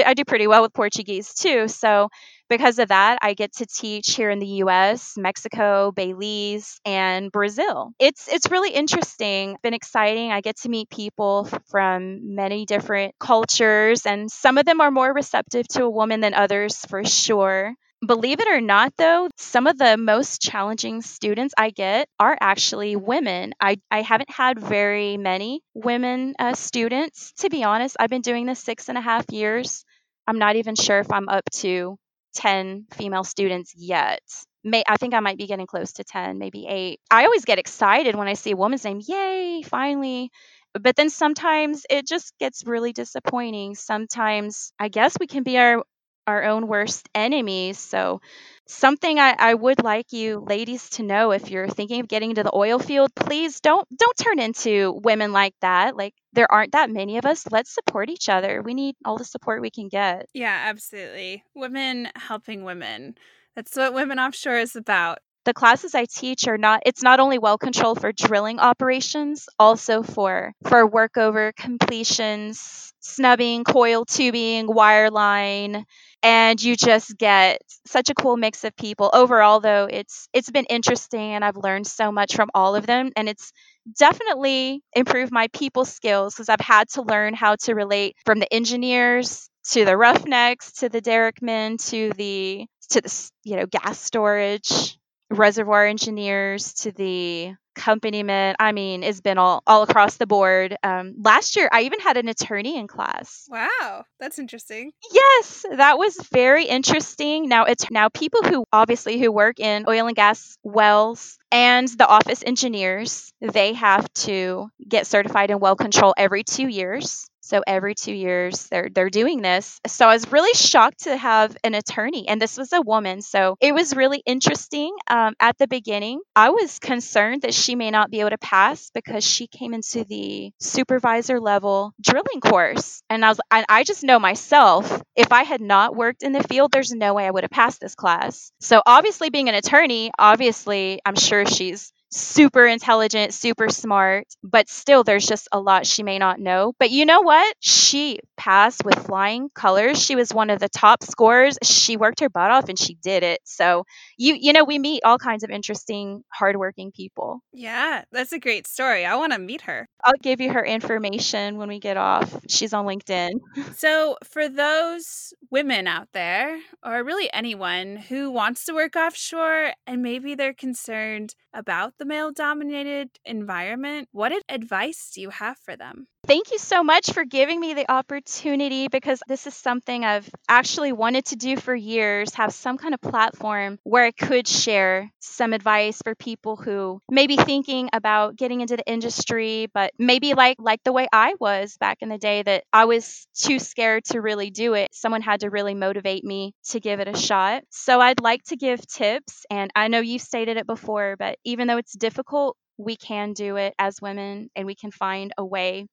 [0.06, 1.68] I do pretty well with Portuguese too.
[1.68, 2.10] So
[2.48, 7.92] because of that, I get to teach here in the US, Mexico, Belize, and Brazil.
[8.00, 10.32] It's it's really interesting, been exciting.
[10.32, 15.12] I get to meet people from many different cultures and some of them are more
[15.12, 17.74] receptive to a woman than others for sure.
[18.06, 22.96] Believe it or not, though, some of the most challenging students I get are actually
[22.96, 23.54] women.
[23.60, 27.34] I, I haven't had very many women uh, students.
[27.40, 29.84] To be honest, I've been doing this six and a half years.
[30.28, 31.98] I'm not even sure if I'm up to
[32.36, 34.22] 10 female students yet.
[34.64, 37.02] May, I think I might be getting close to 10, maybe eight.
[37.12, 39.02] I always get excited when I see a woman's name.
[39.06, 40.32] Yay, finally
[40.74, 43.76] but then sometimes it just gets really disappointing.
[43.76, 45.84] Sometimes I guess we can be our
[46.30, 47.80] our own worst enemies.
[47.80, 48.22] So,
[48.70, 52.44] something I, I would like you ladies to know if you're thinking of getting into
[52.44, 55.98] the oil field, please don't don't turn into women like that.
[55.98, 57.46] Like there aren't that many of us.
[57.52, 58.62] Let's support each other.
[58.62, 60.28] We need all the support we can get.
[60.34, 61.44] Yeah, absolutely.
[61.56, 63.16] Women helping women.
[63.56, 67.40] That's what Women Offshore is about the classes I teach are not it's not only
[67.40, 75.86] well controlled for drilling operations, also for for workover completions, snubbing, coil tubing, wireline,
[76.22, 79.10] and you just get such a cool mix of people.
[79.14, 83.12] Overall though, it's it's been interesting and I've learned so much from all of them
[83.16, 83.52] and it's
[83.98, 88.54] definitely improved my people skills because I've had to learn how to relate from the
[88.54, 94.98] engineers to the roughnecks to the derrickmen to the to the you know gas storage
[95.30, 98.58] reservoir engineers to the accompaniment.
[98.60, 100.76] I mean, it's been all, all across the board.
[100.84, 103.46] Um, last year, I even had an attorney in class.
[103.50, 104.92] Wow, that's interesting.
[105.12, 107.48] Yes, that was very interesting.
[107.48, 112.08] Now it's now people who obviously who work in oil and gas wells and the
[112.08, 117.29] office engineers, they have to get certified in well control every 2 years.
[117.50, 119.80] So every two years they're they're doing this.
[119.88, 123.24] So I was really shocked to have an attorney, and this was a woman.
[123.24, 124.96] So it was really interesting.
[125.10, 128.92] Um, at the beginning, I was concerned that she may not be able to pass
[128.94, 134.04] because she came into the supervisor level drilling course, and I was I, I just
[134.04, 137.44] know myself if I had not worked in the field, there's no way I would
[137.44, 138.52] have passed this class.
[138.60, 145.04] So obviously, being an attorney, obviously I'm sure she's super intelligent, super smart, but still
[145.04, 146.74] there's just a lot she may not know.
[146.80, 147.56] But you know what?
[147.60, 150.02] She passed with flying colors.
[150.02, 151.58] She was one of the top scorers.
[151.64, 153.40] She worked her butt off and she did it.
[153.44, 153.86] So
[154.18, 157.42] you you know, we meet all kinds of interesting, hardworking people.
[157.54, 159.06] Yeah, that's a great story.
[159.06, 159.88] I want to meet her.
[160.04, 162.36] I'll give you her information when we get off.
[162.48, 163.32] She's on LinkedIn.
[163.76, 170.02] So, for those women out there, or really anyone who wants to work offshore and
[170.02, 176.08] maybe they're concerned about the male dominated environment, what advice do you have for them?
[176.30, 180.92] Thank you so much for giving me the opportunity because this is something I've actually
[180.94, 185.54] wanted to do for years have some kind of platform where I could share some
[185.54, 190.58] advice for people who may be thinking about getting into the industry, but maybe like
[190.60, 194.22] like the way I was back in the day that I was too scared to
[194.22, 194.90] really do it.
[194.94, 197.64] Someone had to really motivate me to give it a shot.
[197.72, 201.68] So I'd like to give tips and I know you've stated it before, but even
[201.68, 205.86] though it's difficult, we can do it as women and we can find a way.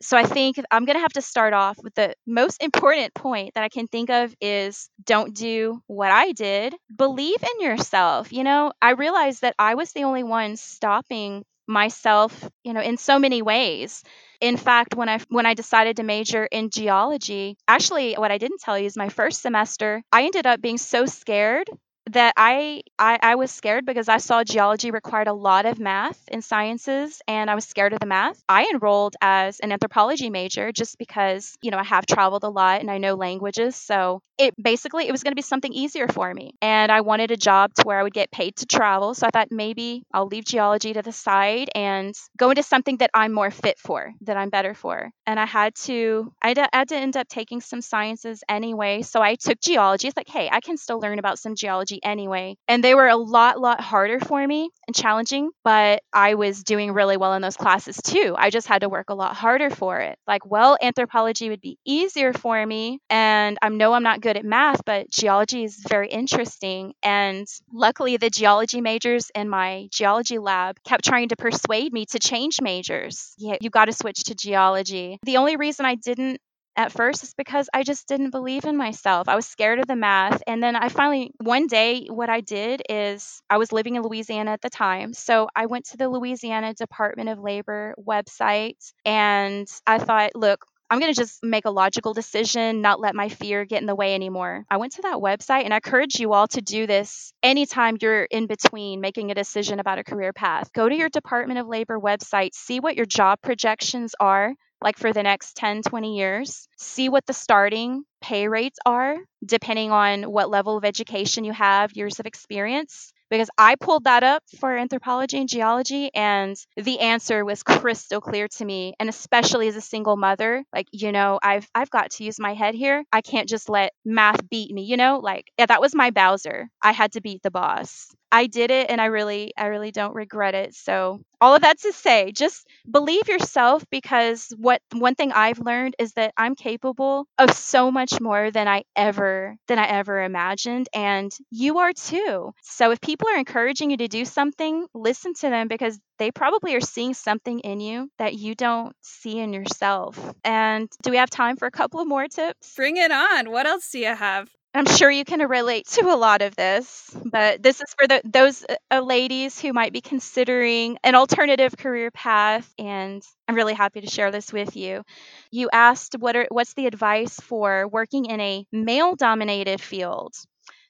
[0.00, 3.54] So I think I'm going to have to start off with the most important point
[3.54, 6.74] that I can think of is don't do what I did.
[6.94, 8.32] Believe in yourself.
[8.32, 12.96] You know, I realized that I was the only one stopping myself, you know, in
[12.96, 14.02] so many ways.
[14.40, 18.60] In fact, when I when I decided to major in geology, actually what I didn't
[18.60, 21.68] tell you is my first semester, I ended up being so scared
[22.10, 26.18] that I, I I was scared because I saw geology required a lot of math
[26.28, 28.42] and sciences and I was scared of the math.
[28.48, 32.80] I enrolled as an anthropology major just because, you know, I have traveled a lot
[32.80, 33.76] and I know languages.
[33.76, 36.54] So it basically it was going to be something easier for me.
[36.62, 39.14] And I wanted a job to where I would get paid to travel.
[39.14, 43.10] So I thought maybe I'll leave geology to the side and go into something that
[43.14, 45.10] I'm more fit for, that I'm better for.
[45.26, 49.02] And I had to I had to end up taking some sciences anyway.
[49.02, 50.08] So I took geology.
[50.08, 52.56] It's like, hey, I can still learn about some geology anyway.
[52.68, 56.92] And they were a lot, lot harder for me and challenging, but I was doing
[56.92, 58.34] really well in those classes too.
[58.38, 60.18] I just had to work a lot harder for it.
[60.26, 62.98] Like, well, anthropology would be easier for me.
[63.08, 66.94] And I know I'm not good at math, but geology is very interesting.
[67.02, 72.18] And luckily, the geology majors in my geology lab kept trying to persuade me to
[72.18, 73.34] change majors.
[73.38, 75.18] Yeah, you got to switch to geology.
[75.24, 76.40] The only reason I didn't
[76.76, 79.28] at first is because I just didn't believe in myself.
[79.28, 80.42] I was scared of the math.
[80.46, 84.52] And then I finally, one day, what I did is I was living in Louisiana
[84.52, 85.12] at the time.
[85.12, 90.98] So I went to the Louisiana Department of Labor website and I thought, look, I'm
[90.98, 94.12] going to just make a logical decision, not let my fear get in the way
[94.12, 94.64] anymore.
[94.68, 98.24] I went to that website and I encourage you all to do this anytime you're
[98.24, 100.72] in between making a decision about a career path.
[100.72, 105.12] Go to your Department of Labor website, see what your job projections are like for
[105.12, 110.50] the next 10, 20 years, see what the starting pay rates are, depending on what
[110.50, 113.12] level of education you have, years of experience.
[113.30, 118.48] Because I pulled that up for anthropology and geology, and the answer was crystal clear
[118.48, 118.94] to me.
[118.98, 122.54] And especially as a single mother, like, you know, I've I've got to use my
[122.54, 123.04] head here.
[123.12, 125.20] I can't just let math beat me, you know?
[125.22, 126.68] Like, yeah, that was my Bowser.
[126.82, 128.08] I had to beat the boss.
[128.32, 130.74] I did it and I really I really don't regret it.
[130.74, 135.96] So all of that to say, just believe yourself because what one thing I've learned
[135.98, 140.88] is that I'm capable of so much more than I ever than I ever imagined
[140.94, 142.52] and you are too.
[142.62, 146.74] So if people are encouraging you to do something, listen to them because they probably
[146.74, 150.34] are seeing something in you that you don't see in yourself.
[150.44, 152.74] And do we have time for a couple of more tips?
[152.76, 153.50] Bring it on.
[153.50, 154.48] What else do you have?
[154.72, 158.22] I'm sure you can relate to a lot of this, but this is for the,
[158.24, 163.74] those uh, uh, ladies who might be considering an alternative career path, and I'm really
[163.74, 165.02] happy to share this with you.
[165.50, 170.34] You asked what are what's the advice for working in a male-dominated field.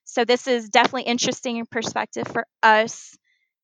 [0.04, 3.16] So this is definitely interesting perspective for us.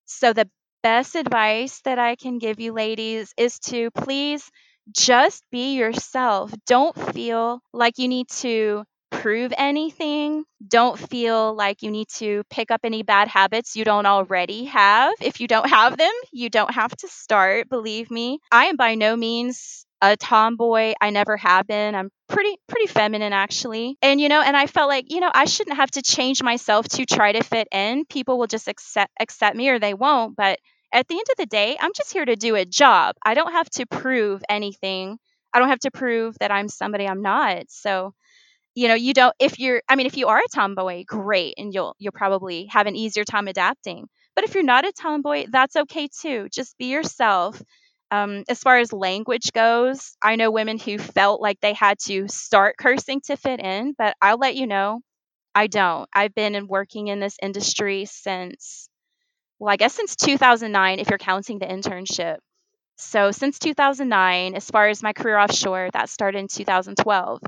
[0.07, 0.49] So the
[0.83, 4.51] best advice that I can give you, ladies, is to please
[4.93, 6.53] just be yourself.
[6.67, 10.45] Don't feel like you need to prove anything.
[10.67, 15.15] Don't feel like you need to pick up any bad habits you don't already have.
[15.21, 18.39] If you don't have them, you don't have to start, believe me.
[18.51, 20.95] I am by no means a tomboy.
[21.01, 21.95] I never have been.
[21.95, 23.97] I'm pretty pretty feminine actually.
[24.03, 26.87] And you know, and I felt like, you know, I shouldn't have to change myself
[26.91, 28.05] to try to fit in.
[28.05, 30.59] People will just accept accept me or they won't, but
[30.93, 33.17] at the end of the day, I'm just here to do a job.
[33.25, 35.19] I don't have to prove anything.
[35.53, 37.65] I don't have to prove that I'm somebody I'm not.
[37.71, 38.15] So,
[38.77, 41.74] you know, you don't if you're I mean, if you are a tomboy, great, and
[41.74, 44.09] you'll you'll probably have an easier time adapting.
[44.37, 46.49] But if you're not a tomboy, that's okay too.
[46.53, 47.62] Just be yourself.
[48.12, 52.29] Um, as far as language goes, I know women who felt like they had to
[52.29, 55.01] start cursing to fit in, but I'll let you know,
[55.55, 56.09] I don't.
[56.14, 58.89] I've been working in this industry since,
[59.59, 62.37] well, I guess since 2009, if you're counting the internship.
[62.97, 67.41] So since 2009, as far as my career offshore, that started in 2012.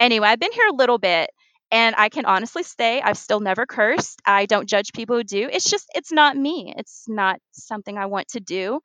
[0.00, 1.30] Anyway, I've been here a little bit
[1.70, 4.20] and I can honestly say I've still never cursed.
[4.24, 5.48] I don't judge people who do.
[5.50, 6.74] It's just, it's not me.
[6.76, 8.80] It's not something I want to do.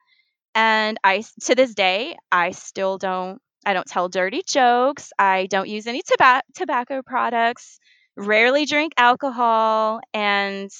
[0.55, 5.11] And I, to this day, I still don't, I don't tell dirty jokes.
[5.19, 7.79] I don't use any toba- tobacco products,
[8.17, 10.71] rarely drink alcohol, and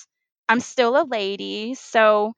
[0.50, 1.76] I'm still a lady.
[1.76, 2.34] So,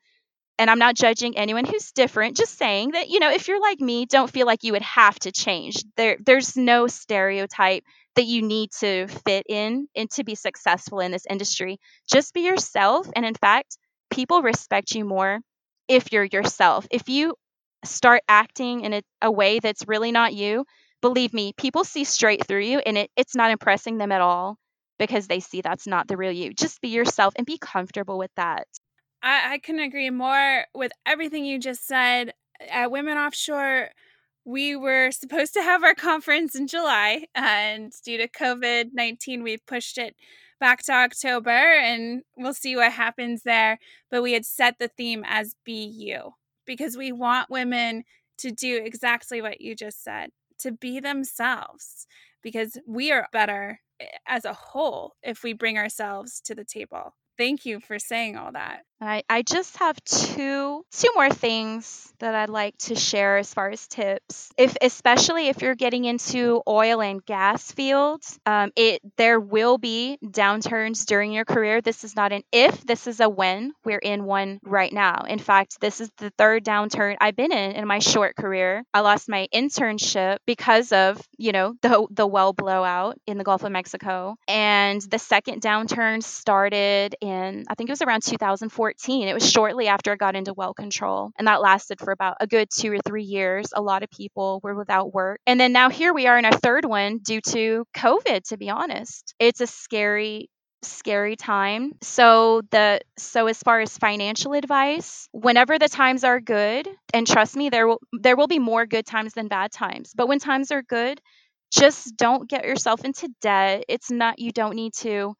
[0.63, 3.81] and I'm not judging anyone who's different, just saying that, you know, if you're like
[3.81, 5.83] me, don't feel like you would have to change.
[5.97, 7.83] There there's no stereotype
[8.15, 11.79] that you need to fit in and to be successful in this industry.
[12.09, 13.77] Just be yourself and in fact,
[14.09, 15.41] people respect you more
[15.89, 16.87] if you're yourself.
[16.89, 17.35] If you
[17.83, 20.63] start acting in a, a way that's really not you,
[21.01, 24.55] believe me, people see straight through you and it, it's not impressing them at all
[24.97, 26.53] because they see that's not the real you.
[26.53, 28.65] Just be yourself and be comfortable with that.
[29.23, 32.33] I, I can agree more with everything you just said.
[32.69, 33.89] At Women Offshore,
[34.45, 39.57] we were supposed to have our conference in July, and due to COVID 19, we
[39.57, 40.15] pushed it
[40.59, 43.79] back to October, and we'll see what happens there.
[44.11, 46.33] But we had set the theme as Be You
[46.65, 48.03] because we want women
[48.39, 52.07] to do exactly what you just said to be themselves
[52.41, 57.15] because we are better eh, as a whole if we bring ourselves to the table.
[57.37, 58.83] Thank you for saying all that.
[59.07, 63.69] I, I just have two two more things that I'd like to share as far
[63.69, 64.51] as tips.
[64.57, 70.17] If especially if you're getting into oil and gas fields, um, it there will be
[70.23, 71.81] downturns during your career.
[71.81, 73.73] This is not an if, this is a when.
[73.83, 75.25] We're in one right now.
[75.27, 78.83] In fact, this is the third downturn I've been in in my short career.
[78.93, 83.63] I lost my internship because of you know the the well blowout in the Gulf
[83.63, 89.27] of Mexico, and the second downturn started in I think it was around 2014 2014.
[89.27, 92.47] It was shortly after I got into well control, and that lasted for about a
[92.47, 93.67] good two or three years.
[93.75, 95.39] A lot of people were without work.
[95.47, 98.69] And then now here we are in our third one due to COVID, to be
[98.69, 99.33] honest.
[99.39, 100.49] It's a scary
[100.83, 101.93] scary time.
[102.01, 107.55] So the so as far as financial advice, whenever the times are good, and trust
[107.55, 110.11] me there will there will be more good times than bad times.
[110.15, 111.21] But when times are good,
[111.71, 113.85] just don't get yourself into debt.
[113.87, 115.35] It's not you don't need to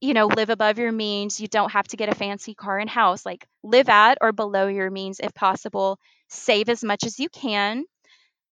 [0.00, 1.40] you know, live above your means.
[1.40, 3.26] You don't have to get a fancy car and house.
[3.26, 5.98] Like live at or below your means if possible.
[6.28, 7.84] Save as much as you can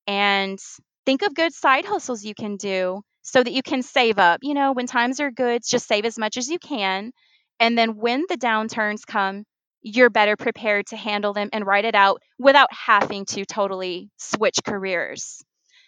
[0.07, 0.59] and
[1.05, 4.41] think of good side hustles you can do so that you can save up.
[4.43, 7.13] You know, when times are good, just save as much as you can.
[7.61, 9.45] And then when the downturns come,
[9.83, 14.59] you're better prepared to handle them and write it out without having to totally switch
[14.67, 15.43] careers.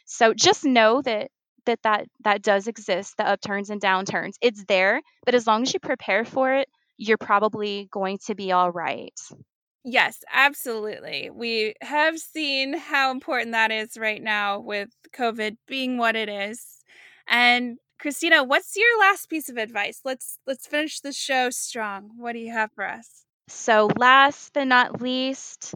[0.07, 1.31] So just know that
[1.69, 5.73] that that that does exist the upturns and downturns it's there but as long as
[5.73, 9.15] you prepare for it you're probably going to be all right
[9.91, 11.31] Yes, absolutely.
[11.33, 16.83] We have seen how important that is right now with COVID being what it is.
[17.27, 20.01] And Krystina, what's your last piece of advice?
[20.05, 22.11] Let's let's finish the show strong.
[22.17, 23.25] What do you have for us?
[23.49, 25.75] So, last but not least,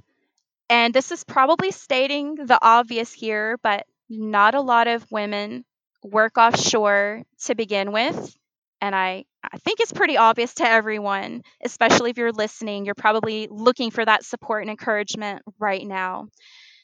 [0.69, 5.65] and this is probably stating the obvious here, but not a lot of women
[6.03, 8.37] work offshore to begin with.
[8.81, 13.49] And I, I think it's pretty obvious to everyone, especially if you're listening, you're probably
[13.51, 16.29] looking for that support and encouragement right now.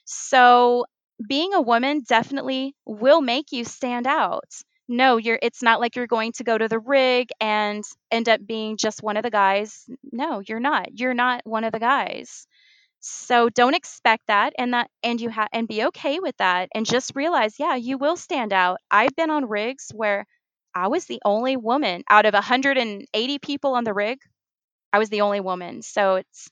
[0.04, 0.86] So,
[1.28, 4.44] being a woman definitely will make you stand out.
[4.88, 8.40] No, you're it's not like you're going to go to the rig and end up
[8.46, 9.84] being just one of the guys.
[10.12, 10.98] No, you're not.
[10.98, 12.46] You're not one of the guys.
[13.00, 16.84] So don't expect that and that and you have and be okay with that and
[16.84, 18.78] just realize, yeah, you will stand out.
[18.90, 20.26] I've been on rigs where
[20.74, 24.18] I was the only woman out of 180 people on the rig.
[24.92, 25.82] I was the only woman.
[25.82, 26.50] So it's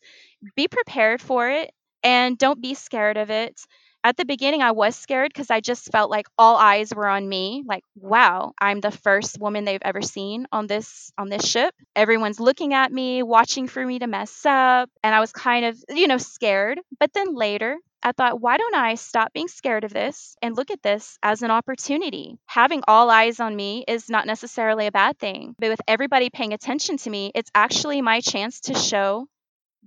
[0.57, 1.73] be prepared for it
[2.03, 3.61] and don't be scared of it.
[4.07, 7.29] At the beginning, I was scared because I just felt like all eyes were on
[7.29, 7.65] me.
[7.67, 11.75] Like, wow, I'm the first woman they've ever seen on this on this ship.
[11.97, 15.85] Everyone's looking at me, watching for me to mess up, and I was kind of,
[15.89, 16.79] you know, scared.
[17.01, 20.71] But then later, I thought, why don't I stop being scared of this and look
[20.71, 22.39] at this as an opportunity?
[22.47, 26.53] Having all eyes on me is not necessarily a bad thing, but with everybody paying
[26.53, 29.27] attention to me, it's actually my chance to show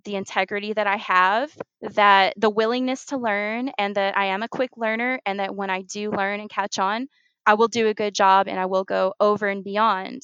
[0.04, 4.48] the integrity that I have, that the willingness to learn, and that I am a
[4.48, 7.08] quick learner, and that when I do learn and catch on,
[7.46, 10.22] I will do a good job and I will go over and beyond.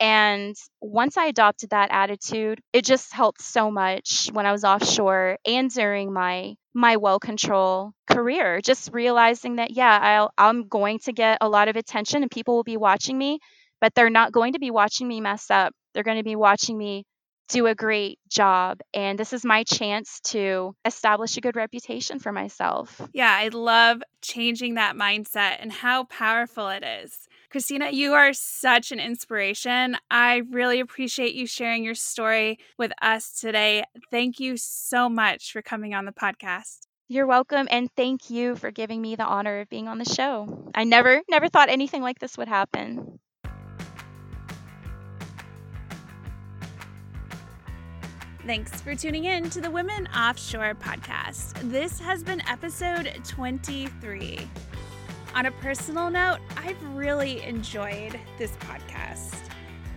[0.00, 5.38] And once I adopted that attitude, it just helped so much when I was offshore
[5.46, 8.60] and during my my well control career.
[8.60, 12.56] Just realizing that yeah, I'll, I'm going to get a lot of attention and people
[12.56, 13.38] will be watching me,
[13.80, 15.72] but they're not going to be watching me mess up.
[15.92, 17.04] They're going to be watching me
[17.48, 18.80] do a great job.
[18.92, 23.00] And this is my chance to establish a good reputation for myself.
[23.12, 27.28] Yeah, I love changing that mindset and how powerful it is.
[27.52, 29.96] Krystina, you are such an inspiration.
[30.10, 33.84] I really appreciate you sharing your story with us today.
[34.10, 36.80] Thank you so much for coming on the podcast.
[37.06, 40.70] You're welcome and thank you for giving me the honor of being on the show.
[40.74, 43.20] I never never thought anything like this would happen.
[48.46, 51.54] Thanks for tuning in to the Women Offshore podcast.
[51.70, 54.46] This has been episode 23.
[55.34, 59.34] On a personal note, I've really enjoyed this podcast.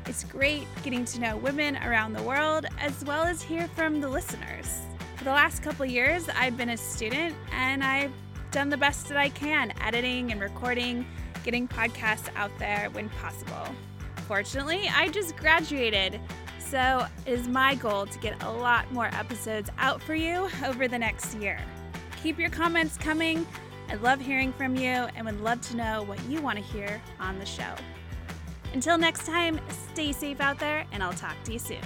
[0.06, 4.08] It's great getting to know women around the world as well as hear from the
[4.08, 4.80] listeners.
[5.18, 8.14] For the last couple years, I've been a student and I've
[8.52, 11.06] done the best that I can editing and recording,
[11.44, 13.76] getting podcasts out there when possible.
[14.26, 16.22] Fortunately, I just graduated
[16.70, 20.88] so it is my goal to get a lot more episodes out for you over
[20.88, 21.60] the next year.
[22.22, 23.46] Keep your comments coming.
[23.90, 27.02] I love hearing from you and would love to know what you want to hear
[27.20, 27.74] on the show.
[28.74, 29.60] Until next time,
[29.94, 31.82] stay safe out there, and I'll talk to you soon.